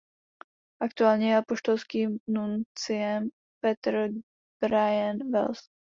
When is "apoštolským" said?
1.37-2.17